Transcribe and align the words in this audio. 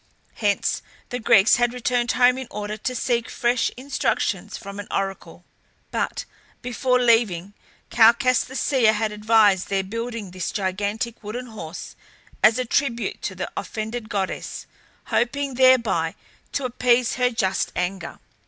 Hence 0.37 0.81
the 1.09 1.19
Greeks 1.19 1.57
had 1.57 1.73
returned 1.75 2.13
home 2.13 2.39
in 2.39 2.47
order 2.49 2.75
to 2.75 2.95
seek 2.95 3.29
fresh 3.29 3.69
instructions 3.77 4.57
from 4.57 4.79
an 4.79 4.87
oracle. 4.89 5.45
But 5.91 6.25
before 6.63 6.99
leaving, 6.99 7.53
Calchas 7.91 8.43
the 8.45 8.55
seer 8.55 8.93
had 8.93 9.11
advised 9.11 9.67
their 9.69 9.83
building 9.83 10.31
this 10.31 10.51
gigantic 10.51 11.23
wooden 11.23 11.45
horse 11.45 11.95
as 12.41 12.57
a 12.57 12.65
tribute 12.65 13.21
to 13.21 13.35
the 13.35 13.51
offended 13.55 14.09
goddess, 14.09 14.65
hoping 15.13 15.53
thereby 15.53 16.15
to 16.53 16.65
appease 16.65 17.13
her 17.17 17.29
just 17.29 17.71
anger. 17.75 18.17